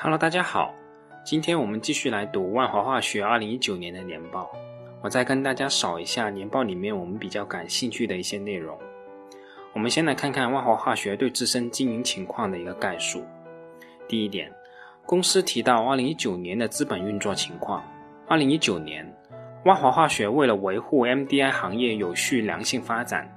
[0.00, 0.72] Hello，大家好，
[1.24, 4.48] 今天我们继续来读万华化学二零一九年的年报。
[5.02, 8.78] 我再跟大家扫一下年报里面我们比较感兴趣的一些内容。
[9.72, 13.24] 我们先来看看万华化学对自身经营情况的一个概述。
[14.06, 14.52] 第一点，
[15.04, 17.82] 公司提到二零一九年的资本运作情况。
[18.28, 19.04] 二零一九年，
[19.64, 23.28] 万华化学为了维护 MDI 行业有序良性发展，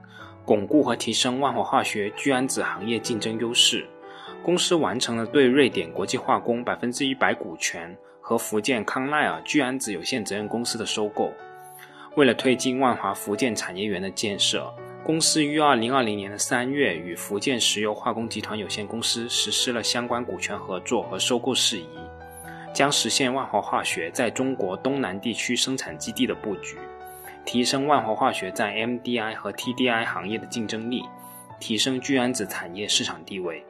[0.46, 3.84] 巩固和提升万华化学聚氨酯行业竞争优势。
[4.44, 11.32] 公司完成了对瑞典国际化工百分之一百股权和福建康奈尔聚氨酯有限责任公司的收购。
[12.16, 14.74] 为了推进万华福建产业园的建设，
[15.04, 21.88] 公司于二零二零年的三月与福建石油化工集团有限公司实施了相关股权合作和收购事宜，
[22.74, 26.78] 将实现万华化学在中国东南地区生产基地的布局，
[27.46, 31.04] 提升万华化学在 MDI 和 TDI 行业的竞争力，
[31.60, 33.64] 提升聚氨酯产业市场地位。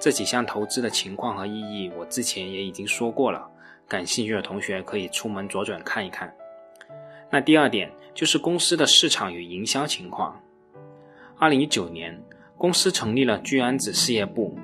[0.00, 3.48] 这几项投资的情况和意义，我之前也已经说过了，
[3.88, 6.32] 感兴趣的同学可以出门左转看一看。
[7.30, 10.40] 那第二点就是公司的市场与营销情况。
[11.36, 12.16] 二零一九年，
[12.56, 14.56] 公司成立了聚氨酯事业部，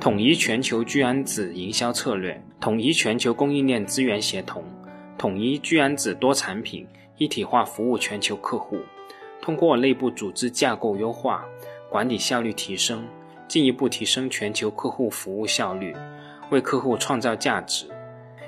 [0.00, 4.64] 统一全球聚氨酯营销策略，统一全球供应链资源协同，
[5.16, 8.78] 统一聚氨酯多产品一体化服务全球客户，
[9.40, 11.44] 通过内部组织架构优化，
[11.88, 13.06] 管理效率提升。
[13.50, 15.92] 进一步提升全球客户服务效率，
[16.52, 17.84] 为客户创造价值。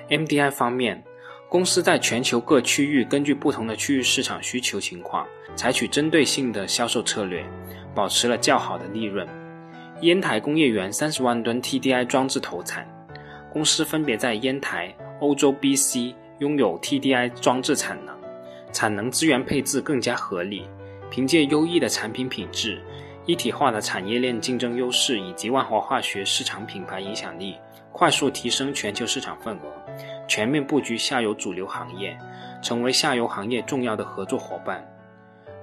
[0.09, 1.03] MDI 方面，
[1.49, 7.45] 公司在全球各区域根据不同的区域市场需求情况，采取针对性的销售策略，
[7.93, 9.27] 保持了较好的利润。
[10.03, 12.87] 烟台工业园三十万吨 TDI 装置投产，
[13.53, 18.17] 公司分别在烟台、欧洲 BC 拥有 TDI 装置产能，
[18.73, 20.63] 产能资源配置更加合理，
[21.11, 22.81] 凭借优异的产品品质。
[23.25, 27.57] 一体化的产业链竞争优势以及万华化学市场品牌影响力，
[27.93, 29.73] 快速提升全球市场份额，
[30.27, 32.19] 全面布局下游主流行业，
[32.61, 34.85] 成为下游行业重要的合作伙伴。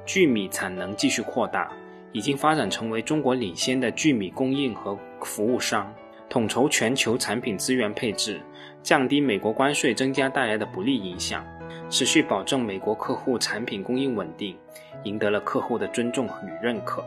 [0.06, 1.70] 聚米产能继续扩大，
[2.14, 5.94] 已经发展成为中国领先的聚米供应和服务商，
[6.30, 8.40] 统筹全球产品资源配置，
[8.82, 11.46] 降低美国关税增加带来的不利影响，
[11.90, 14.58] 持续保证美国客户产品供应稳定，
[15.04, 17.04] 赢得了客户的尊重与认可。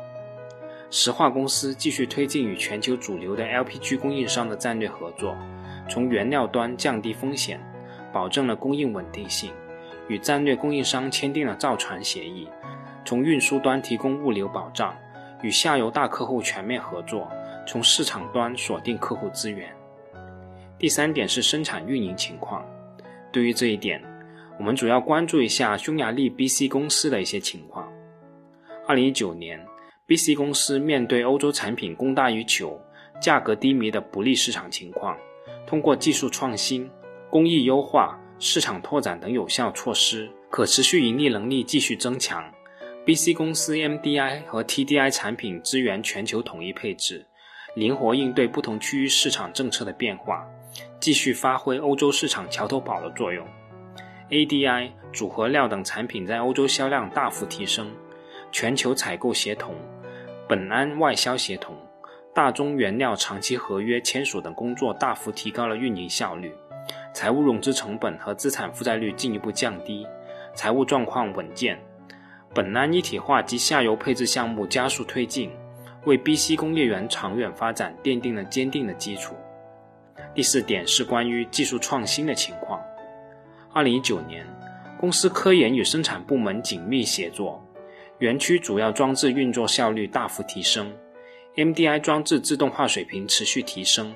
[0.94, 5.34] 石化公司继续推进与全球主流的 LPG 供应商的战略合作，
[5.88, 7.58] 从原料端降低风险，
[8.12, 9.50] 保证了供应稳定性；
[10.08, 12.46] 与战略供应商签订了造船协议，
[13.06, 14.94] 从运输端提供物流保障；
[15.40, 17.26] 与下游大客户全面合作，
[17.66, 19.74] 从市场端锁定客户资源。
[20.78, 22.62] 第三点是生产运营情况。
[23.32, 23.98] 对于这一点，
[24.58, 27.90] 我们主要关注一下匈牙利 BC 公司的一些情况。
[28.86, 29.58] 二零一九年。
[30.08, 32.80] BC 公司面对欧洲产品供大于求、
[33.20, 35.16] 价格低迷的不利市场情况，
[35.64, 36.90] 通过技术创新、
[37.30, 42.44] 工艺优化、市场拓展等有效措施，可持续盈利能力继续增强。
[43.06, 47.24] BC 公司 MDI 和 TDI 产品资源全球统一配置，
[47.76, 50.44] 灵活应对不同区域市场政策的变化，
[51.00, 53.46] 继续发挥欧洲市场桥头堡的作用。
[54.30, 57.90] ADI 组合料等产品在欧洲销量大幅提升，
[58.50, 59.74] 全球采购协同。
[60.52, 61.74] 本安外销协同、
[62.34, 66.52] 大中原料长期合约签署等工作大幅提高了运营效率，
[67.14, 70.06] 财务融资成本和资产负债率进一步降低，
[70.54, 71.80] 财务状况稳健。
[72.54, 75.50] 本安一体化及下游配置项目加速推进，
[76.04, 79.34] 为 BC 工业园长远发展奠定了坚定的基础。
[80.34, 82.78] 第四点是关于技术创新的情况。
[83.72, 84.46] 二零一九年，
[85.00, 87.66] 公司科研与生产部门紧密协作。
[88.18, 90.92] 园区主要装置运作效率大幅提升
[91.56, 94.14] ，MDI 装置自动化水平持续提升，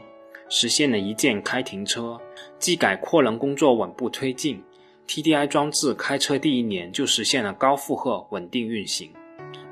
[0.49, 2.21] 实现了一键开停车、
[2.59, 4.63] 技改扩能工作稳步推进。
[5.09, 9.13] TDI 装置开车第一年就实现了高负荷稳定运行。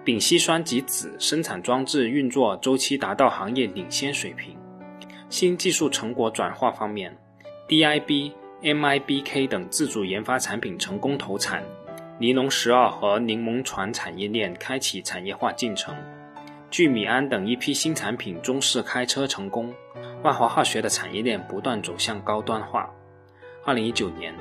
[0.05, 4.57] 丙烯酸及酯生产装置运作周期达到行业领先水平。
[5.29, 7.17] 新技术成果转化方面
[7.69, 8.33] ，DIB、
[8.63, 11.65] MIBK 等自主研发产品成功投产。
[12.17, 15.93] 尼龙十二和柠檬船产业链开启产业化进程，
[16.71, 19.75] 聚米安等一批新产品中试开车成功，
[20.23, 22.89] 万华化学的产业链不断走向高端化。
[23.65, 24.33] 二零一九年，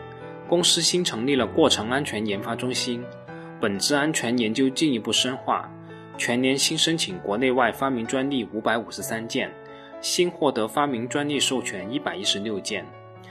[0.47, 3.03] 公司新成立了过程安全研发中心，
[3.59, 5.67] 本质安全研究进一步深化，
[6.15, 9.51] 全年新申请国内外发明专利五百五十三件，
[9.99, 12.85] 新获得发明专利授权一百一十六件。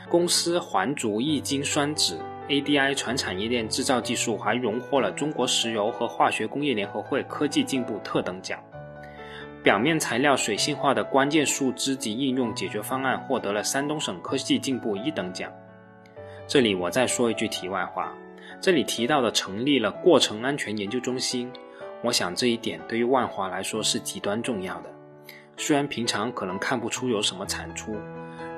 [0.09, 2.17] 公司环族异晶酸酯。
[2.53, 8.63] ADI 全产业链制造技术还荣获了中国石油和化学工业联合会科技进步特等奖。
[9.63, 15.51] 表面材料水性化的关键树枝及应用解决方案获得了山东省科技进步一等奖。
[16.47, 18.13] 这里我再说一句题外话，
[18.61, 21.51] 这里提到的成立了过程安全研究中心，
[22.03, 24.91] 我想这一点对于万华来说是极端重要的。
[25.57, 27.97] 虽然平常可能看不出有什么产出，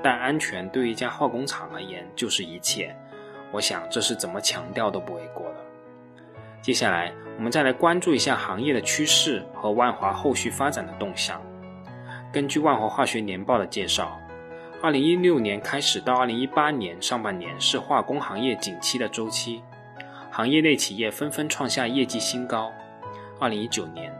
[0.02, 2.92] 但安全对一家化工厂而言就是一切。
[3.54, 5.56] 我想这是怎么强调都不为过的。
[6.60, 11.40] 接下来，我们再来关注一下行业的趋势和万华后续发展的动向。
[12.32, 14.18] 根据万华化学年报的介绍，
[14.82, 19.62] 二零一六年开始到二零一八年上半年是化工行业景气的周期，
[20.32, 22.72] 行业内企业纷纷创下业绩新高。
[23.38, 24.12] 二零一九年。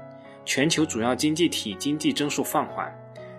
[0.47, 2.95] 全球主要经济体经济增速放缓，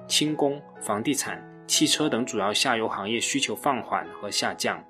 [0.07, 4.83] 轻工、房地产、汽车等主要下游行业需求放缓和下降，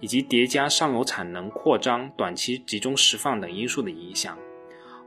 [0.00, 4.36] 以及叠加上游产能扩张、短期集中释放等因素的影响，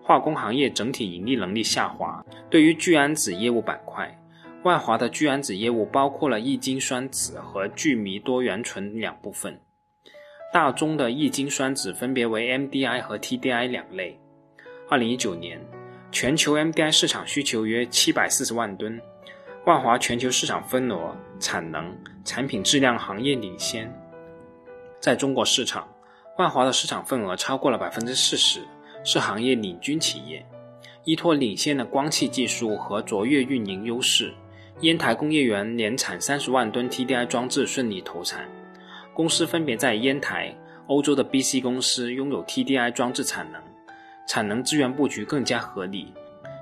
[0.02, 2.24] 化工行业整体盈利能力下滑。
[2.50, 4.20] 对于聚氨酯业务板块，
[4.64, 9.60] 万华的聚氨酯业务包括了异晶酸酯和聚醚多元醇两部分，
[10.54, 14.20] 大宗的异晶酸酯分别为 MDI 和 TDI 两类。
[14.90, 15.60] 二零一九年。
[16.12, 19.00] 全球 MDI 市场需求约七百四十万吨，
[19.68, 21.96] 万华全球市场份额、产能、
[22.26, 23.88] 产品质量行业领先。
[25.00, 25.88] 在中国市场，
[26.38, 28.62] 万华的市场份额超过了百分之四十，
[29.06, 30.46] 是行业领军企业。
[31.06, 34.34] 依托领先的光气技术和卓越运营优势，
[34.81, 38.48] 烟台工业园年产三十万吨 TDI 装置顺利投产。
[39.13, 40.54] 公司分别在烟台、
[40.88, 43.62] 欧洲的 BC 公司拥有 TDI 装置产能。
[44.28, 46.13] 产能资源布局更加合理，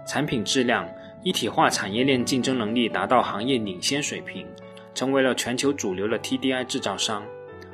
[0.07, 0.87] 产品质量
[1.23, 4.47] 一体化产业链竞争能力达到行业领先水平，
[4.93, 7.25] 成为了全球主流的 TDI 制造商。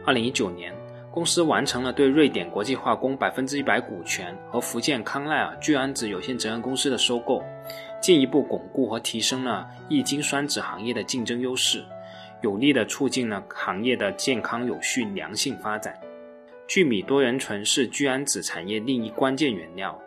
[0.05, 0.73] 二零一九年，
[1.09, 7.41] 公司完成了对瑞典国际化工百分之一百股权和福建康奈尔聚氨酯有限责任公司的收购，
[8.01, 11.81] 进一步巩固和提升了异晶酸酯行业的竞争优势，
[12.41, 15.97] 有力的促进了行业的健康有序良性发展。
[16.67, 19.97] 聚米多元醇是聚氨酯产业另一关键原料，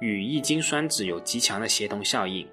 [0.00, 2.44] 与异晶酸酯有极强的协同效应。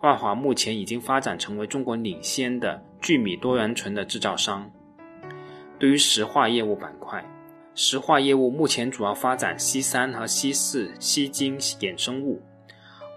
[0.00, 4.68] 万华目前已经发展成为中国领先的聚米多元醇的制造商。
[5.84, 7.22] 对于石化业务板块，
[7.74, 12.40] 石化业务目前主要发展硒三和硒四硒晶衍生物。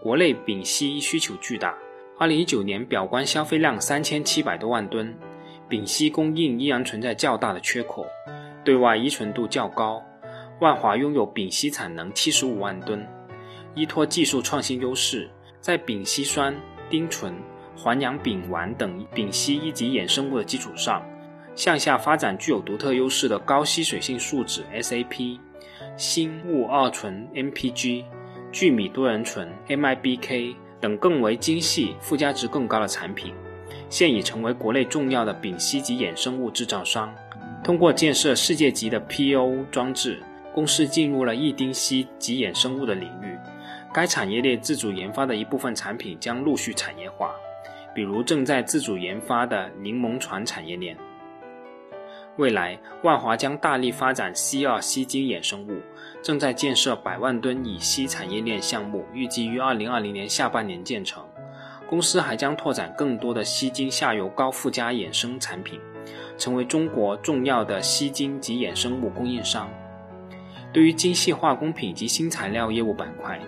[0.03, 1.77] 国内丙烯需求巨大，
[2.19, 5.17] 二零一九年表观消费量三千七百多万吨，
[5.69, 8.05] 丙烯供应依然存在较大的缺口。
[8.65, 10.03] 对外依存度较高，
[10.59, 13.07] 万华拥有丙烯产能七十五万吨，
[13.75, 15.29] 依托技术创新优势，
[15.61, 16.53] 在丙烯酸、
[16.89, 17.33] 丁醇、
[17.77, 21.01] 环氧丙烷等丙烯一级衍生物的基础上，
[21.57, 25.39] 向下发展具有独特优势的高吸水性树脂 SAP、
[25.97, 28.05] 锌钨二醇 MPG、
[28.51, 33.33] 聚米多元醇 MIBK 等更为精细、附加值更高的产品，
[33.89, 37.11] 现已成为国内重要的丙烯级衍生物制造商。
[37.63, 40.21] 通过建设世界级的 PO 装置，
[40.53, 43.35] 公司进入了异丁烯及衍生物的领域。
[43.91, 47.31] 该产业链自主研发的一部分产品将陆续产业化，
[47.95, 50.95] 比如正在自主研发的柠檬船产业链。
[52.37, 55.81] 未来，万华将大力发展烯二烯晶衍生物，
[56.21, 61.23] 正在建设百万吨乙烯产业链项目，预计于二零二零年下半年建成。
[61.89, 65.79] 公司还将拓展更多的烯晶下游高附加衍生产品。
[66.37, 69.67] 成为中国重要的烯晶及衍生物供应商。
[70.71, 73.39] 对于精细化工品及新材料业务板块，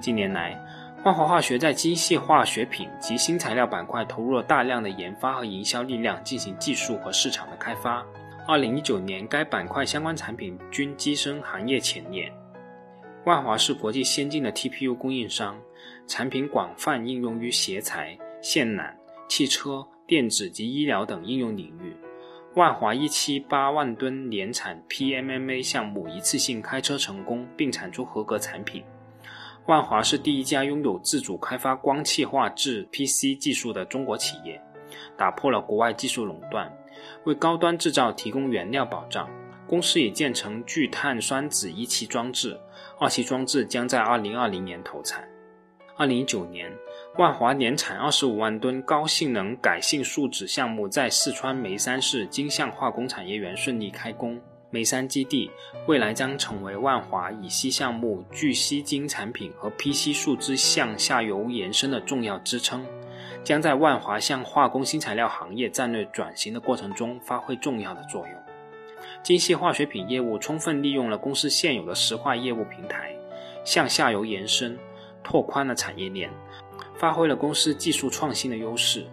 [0.00, 0.60] 近年来，
[1.02, 8.04] 万华化学在精细化学品及新材料板块投入了大量的研发和营销力量，进行技术和市场的开发。
[8.48, 12.32] 二零一九年，该板块相关产品均跻身行业前列。
[13.24, 15.60] 万华是国际先进的 TPU 供应商，
[16.06, 18.94] 产品广泛应用于鞋材、线缆、
[19.28, 21.96] 汽车、电子及医疗等应用领域。
[22.54, 28.84] 万华一期八万吨年产 PMMA 项目一次性开车成功，并产出合格产品。
[29.66, 34.62] 万华是第一家拥有自主开发光气化制 PC 技术的中国企业，
[35.16, 36.70] 打破了国外技术垄断，
[37.24, 39.28] 为高端制造提供原料保障。
[39.66, 42.58] 公司已建成聚碳酸酯一期装置，
[43.00, 45.28] 二期装置将在二零二零年投产。
[45.96, 46.70] 二零一九年。
[47.18, 54.38] 万华年产二十五万吨高性能改性树脂项目在四川眉山市金相化工产业园顺利开工。
[54.68, 55.50] 眉山基地
[55.86, 62.84] 未来将成为万华乙烯项目聚烯晶产品和 PC 树脂向下游延伸的重要支撑，
[63.46, 68.36] 将在万华向化工新材料行业战略转型的过程中发挥重要的作用。
[69.22, 73.14] 精细化学品业务充分利用了公司现有的石化业务平台，
[73.64, 74.76] 向下游延伸，
[75.22, 76.28] 拓宽了产业链。
[76.96, 79.06] 发挥了公司技术创新的优势，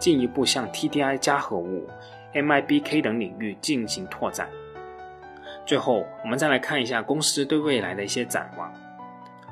[0.00, 1.88] 进一步向 TDI 加合物、
[2.34, 4.48] MIBK 等领域进行拓展。
[5.64, 8.74] 最后，我们再来看一下公司对未来的一些展望。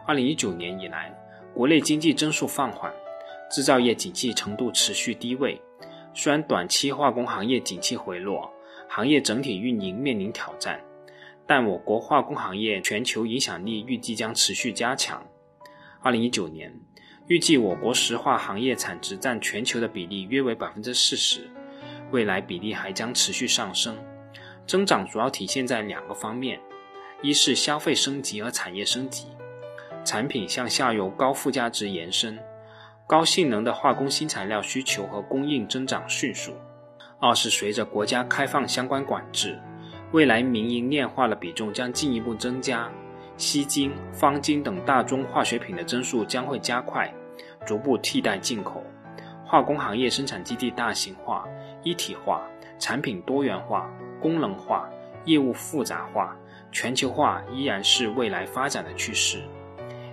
[0.05, 1.17] 二零一九年以来，
[1.55, 2.93] 国内经济增速放缓，
[3.51, 5.61] 制造业景气程度持续低位。
[6.15, 8.53] 虽然短期化工行业景气回落，
[8.89, 10.81] 行业整体运营面临挑战，
[11.47, 15.27] 但我国化工行业全球影响力预计将持续加强。
[16.03, 16.73] 二零一九年，
[17.27, 21.51] 预计我国石化行业产值占全球的比例约为百分之四十，
[22.11, 23.97] 未来比例还将持续上升。
[24.67, 26.61] 增长主要体现在两个方面：
[27.23, 29.27] 一是消费升级和产业升级，
[30.05, 32.39] 产品向下游高附加值延伸。
[33.07, 36.53] 高性能的化工新材料需求和供应增长迅速。
[37.21, 39.59] 二是随着国家开放相关管制，
[40.13, 42.91] 未来民营炼化的比重将进一步增加，
[43.37, 47.13] 锡金、方金等大宗化学品的增速将会加快，
[47.67, 48.83] 逐步替代进口。
[49.45, 51.47] 化工行业生产基地大型化、
[51.83, 52.43] 一体化、
[52.79, 54.89] 产品多元化、功能化、
[55.27, 56.35] 业务复杂化、
[56.73, 59.43] 全球化依然是未来发展的趋势。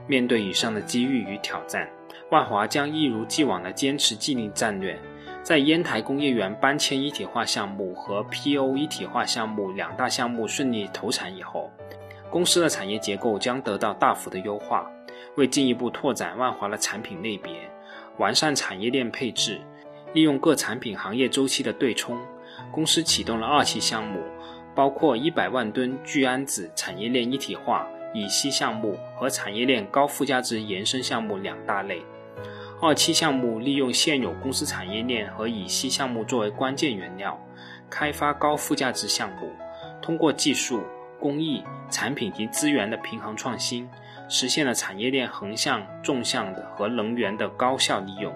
[0.07, 1.89] 面对以上的机遇与挑战。
[2.31, 4.97] 万华将一如既往地坚持既定战略，
[5.43, 11.69] 在烟台工业园搬迁一体化项目和 PO 一体化项目两大项目顺利投产以后，
[12.29, 14.89] 公司的产业结构将得到大幅的优化。
[15.35, 17.51] 为进一步拓展万华的产品类别，
[18.17, 19.59] 完善产业链配置，
[20.13, 22.17] 利用各产品行业周期的对冲，
[22.71, 24.21] 公司启动了二期项目，
[24.73, 32.01] 包括一百万吨聚氨酯产业链一体化、乙烯项目和产业链高附加值延伸项目两大类。
[32.83, 37.39] 二期项目利用现有公司产业链和乙烯项目作为关键原料，
[37.91, 39.51] 开发高附加值项目，
[40.01, 40.81] 通过技术、
[41.19, 43.88] 工艺、产品及资源的平衡创新，
[44.27, 48.33] 实现了产业链横向、纵向的和能源的高效利用。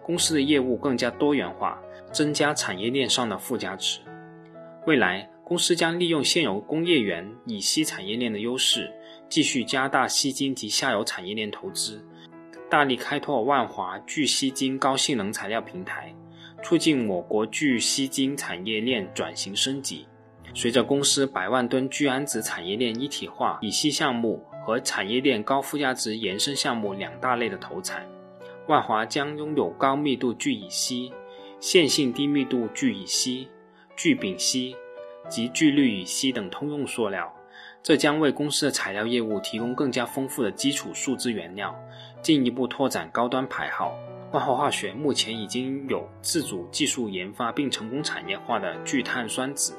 [0.00, 1.76] 公司的业务更加多元化，
[2.12, 3.98] 增加产业链上的附加值。
[4.86, 8.92] 未来，公司将利用现有工业园乙烯产业链的优势，
[9.28, 12.00] 继续加大锡金及下游产业链投资。
[12.72, 16.10] 大力开拓万华聚锡金高性能材料平台，
[16.62, 20.06] 促进我国聚锡金产业链转型升级。
[20.54, 28.08] 随着公司百万吨聚氨酯产业链一体化乙烯项目和产业链高附加值延伸项目两大类的投产，
[28.66, 31.12] 万华将拥有高密度聚乙烯、
[31.60, 33.46] 线性低密度聚乙烯、
[33.94, 34.74] 聚丙烯
[35.28, 37.30] 及聚氯乙烯等通用塑料。
[37.82, 41.74] 这将为公司的材料业务提供更加丰富的基础树脂原料，
[42.22, 43.92] 进一步拓展高端牌号。
[44.30, 49.74] 万华化学目前已经有自主技术研发并成功产业化的聚碳酸酯、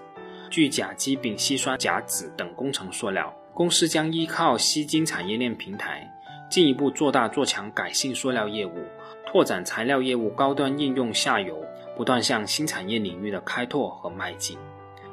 [0.49, 3.33] 聚甲基丙烯酸甲酯等工程塑料。
[3.53, 6.11] 公司将依靠吸金产业链平台，
[6.49, 8.85] 进一步做大做强改性塑料业务，
[9.25, 11.63] 拓展材料业务高端应用下游，
[11.95, 14.57] 不断向新产业领域的开拓和迈进。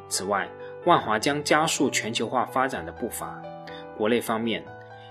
[0.09, 0.49] 此外，
[0.87, 3.41] 万华将加速全球化发展的步伐。
[3.97, 4.65] 国内方面，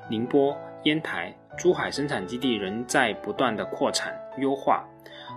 [0.10, 4.84] 宁波、烟台、珠海生产基地仍在不断的扩产优化，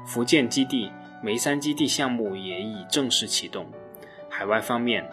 [0.06, 0.90] 福建基地、
[1.22, 3.66] 眉山基地项目也已正式启动。
[4.30, 5.06] 海外方面，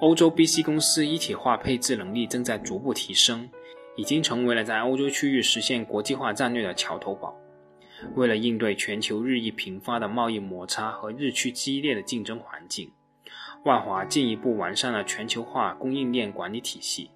[0.00, 3.48] 欧洲 BC 公司一体化配置能力正在逐步提升，
[3.96, 7.34] 已经成为了在欧洲区域实现国际化战略的桥头堡。
[8.14, 12.92] 为了应对全球日益频发的贸易摩擦和日趋激烈的竞争环境。
[13.66, 17.10] 万华进一步完善了全球化供应链管理体系，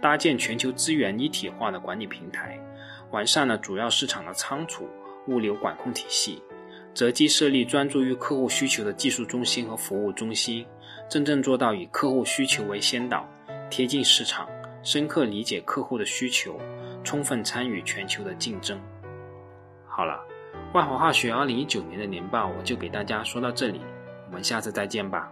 [0.00, 2.58] 搭建全球资源一体化的管理平台，
[3.10, 4.88] 完善了主要市场的仓储、
[5.28, 6.42] 物流管控体系，
[6.94, 10.66] 择机设立专注于客户需求的技术中心和服务中心，
[11.06, 13.28] 真正做到以客户需求为先导，
[13.68, 14.48] 贴近市场，
[14.82, 16.58] 深刻理解客户的需求，
[17.04, 18.80] 充分参与全球的竞争。
[19.86, 20.18] 好了，
[20.72, 23.82] 万华化学二零一九年的年报我就给大家说到这里，
[24.28, 25.30] 我们下次再见吧。